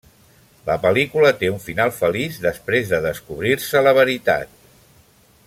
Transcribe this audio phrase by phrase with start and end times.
[0.69, 4.59] La pel·lícula té un final feliç després de descobrir-se la veritat.